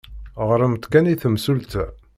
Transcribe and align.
Ɣremt 0.49 0.83
kan 0.91 1.11
i 1.13 1.15
temsulta. 1.21 1.85